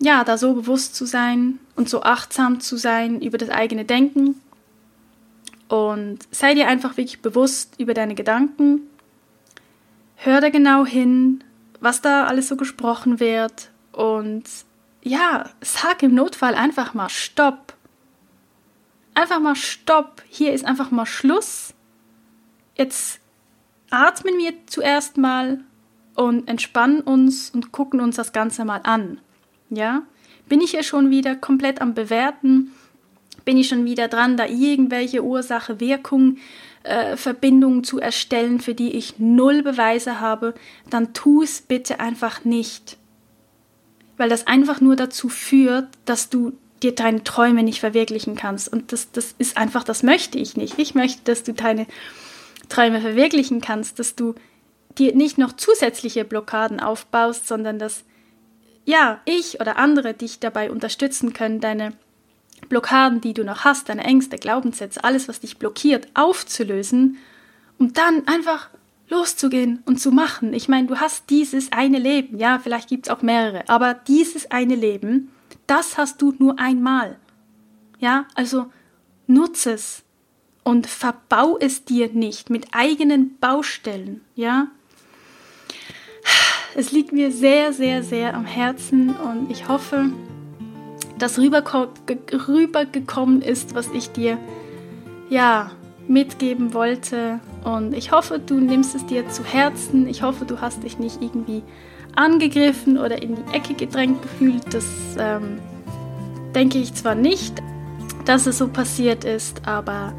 [0.00, 4.40] ja, da so bewusst zu sein und so achtsam zu sein über das eigene Denken.
[5.68, 8.80] Und sei dir einfach wirklich bewusst über deine Gedanken.
[10.16, 11.44] Hör da genau hin,
[11.80, 13.70] was da alles so gesprochen wird.
[13.92, 14.44] Und
[15.02, 17.74] ja, sag im Notfall einfach mal Stopp.
[19.14, 20.22] Einfach mal Stopp.
[20.28, 21.74] Hier ist einfach mal Schluss.
[22.74, 23.20] Jetzt
[23.90, 25.60] atmen wir zuerst mal
[26.20, 29.20] und entspannen uns und gucken uns das Ganze mal an.
[29.70, 30.02] Ja?
[30.50, 32.72] Bin ich ja schon wieder komplett am Bewerten?
[33.46, 39.62] Bin ich schon wieder dran, da irgendwelche Ursache-Wirkung-Verbindungen äh, zu erstellen, für die ich null
[39.62, 40.52] Beweise habe?
[40.90, 42.98] Dann tu es bitte einfach nicht.
[44.18, 46.52] Weil das einfach nur dazu führt, dass du
[46.82, 48.70] dir deine Träume nicht verwirklichen kannst.
[48.70, 50.78] Und das, das ist einfach, das möchte ich nicht.
[50.78, 51.86] Ich möchte, dass du deine
[52.68, 54.34] Träume verwirklichen kannst, dass du
[54.98, 58.04] dir nicht noch zusätzliche Blockaden aufbaust, sondern dass
[58.84, 61.92] ja, ich oder andere dich dabei unterstützen können, deine
[62.68, 67.18] Blockaden, die du noch hast, deine Ängste, Glaubenssätze, alles, was dich blockiert, aufzulösen,
[67.78, 68.70] um dann einfach
[69.08, 70.52] loszugehen und zu machen.
[70.54, 74.50] Ich meine, du hast dieses eine Leben, ja, vielleicht gibt es auch mehrere, aber dieses
[74.50, 75.30] eine Leben,
[75.66, 77.16] das hast du nur einmal.
[77.98, 78.66] Ja, also
[79.26, 80.02] nutze es
[80.64, 84.68] und verbau es dir nicht mit eigenen Baustellen, ja
[86.74, 90.10] es liegt mir sehr, sehr, sehr am Herzen und ich hoffe,
[91.18, 94.38] dass rübergekommen ist, was ich dir
[95.28, 95.70] ja
[96.08, 97.40] mitgeben wollte.
[97.64, 100.08] Und ich hoffe, du nimmst es dir zu Herzen.
[100.08, 101.62] Ich hoffe, du hast dich nicht irgendwie
[102.16, 104.72] angegriffen oder in die Ecke gedrängt gefühlt.
[104.72, 104.86] Das
[105.18, 105.60] ähm,
[106.54, 107.62] denke ich zwar nicht,
[108.24, 110.12] dass es so passiert ist, aber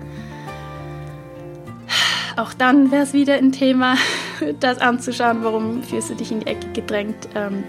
[2.42, 3.96] auch dann wäre es wieder ein Thema,
[4.60, 7.64] das anzuschauen, warum fühlst du dich in die Ecke gedrängt, ähm,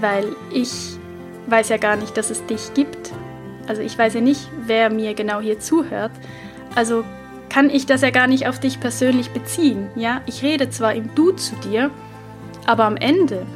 [0.00, 0.96] weil ich
[1.46, 3.12] weiß ja gar nicht, dass es dich gibt.
[3.68, 6.12] Also ich weiß ja nicht, wer mir genau hier zuhört.
[6.74, 7.04] Also
[7.48, 9.88] kann ich das ja gar nicht auf dich persönlich beziehen.
[9.94, 11.90] Ja, ich rede zwar im Du zu dir,
[12.66, 13.46] aber am Ende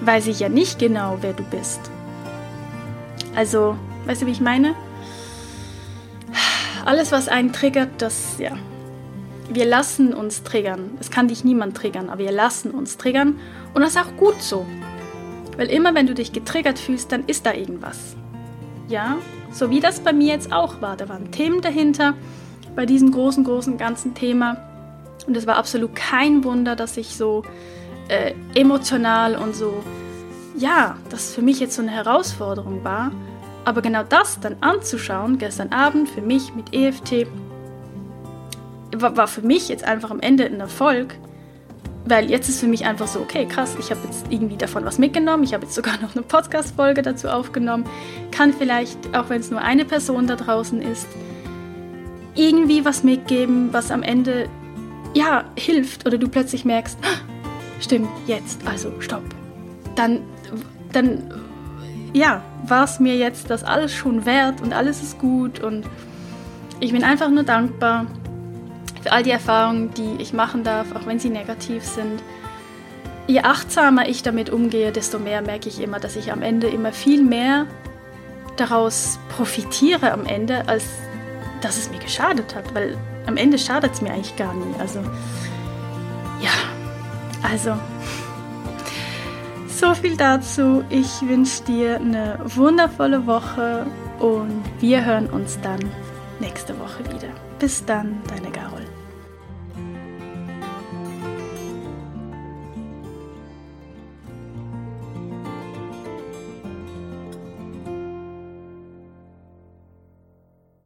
[0.00, 1.80] weiß ich ja nicht genau, wer du bist.
[3.34, 4.74] Also, weißt du, wie ich meine?
[6.84, 8.56] Alles, was einen triggert, das, ja,
[9.50, 10.90] wir lassen uns triggern.
[11.00, 13.38] Es kann dich niemand triggern, aber wir lassen uns triggern.
[13.74, 14.66] Und das ist auch gut so.
[15.56, 18.16] Weil immer wenn du dich getriggert fühlst, dann ist da irgendwas.
[18.88, 19.16] Ja,
[19.50, 20.96] so wie das bei mir jetzt auch war.
[20.96, 22.14] Da waren Themen dahinter
[22.76, 24.56] bei diesem großen, großen, ganzen Thema.
[25.26, 27.42] Und es war absolut kein Wunder, dass ich so
[28.08, 29.82] äh, emotional und so,
[30.56, 33.12] ja, das für mich jetzt so eine Herausforderung war.
[33.64, 37.26] Aber genau das dann anzuschauen, gestern Abend für mich mit EFT,
[38.96, 41.14] war, für mich jetzt einfach am Ende ein Erfolg,
[42.06, 44.98] weil jetzt ist für mich einfach so, okay, krass, ich habe jetzt irgendwie davon was
[44.98, 47.84] mitgenommen, ich habe jetzt sogar noch eine Podcast-Folge dazu aufgenommen,
[48.30, 51.06] kann vielleicht, auch wenn es nur eine Person da draußen ist,
[52.34, 54.48] irgendwie was mitgeben, was am Ende,
[55.14, 57.18] ja, hilft oder du plötzlich merkst, ah,
[57.80, 59.24] stimmt, jetzt, also stopp.
[59.96, 60.20] Dann,
[60.92, 61.34] dann,
[62.12, 65.84] ja, war es mir jetzt das alles schon wert und alles ist gut und
[66.80, 68.06] ich bin einfach nur dankbar
[69.10, 72.22] all die Erfahrungen, die ich machen darf, auch wenn sie negativ sind.
[73.26, 76.92] Je achtsamer ich damit umgehe, desto mehr merke ich immer, dass ich am Ende immer
[76.92, 77.66] viel mehr
[78.56, 80.84] daraus profitiere am Ende, als
[81.60, 82.96] dass es mir geschadet hat, weil
[83.26, 84.74] am Ende schadet es mir eigentlich gar nie.
[84.78, 85.00] Also
[86.40, 86.50] ja,
[87.42, 87.74] also
[89.68, 90.84] so viel dazu.
[90.88, 93.86] Ich wünsche dir eine wundervolle Woche
[94.18, 95.80] und wir hören uns dann
[96.40, 97.28] nächste Woche wieder.
[97.58, 98.77] Bis dann, deine Garo.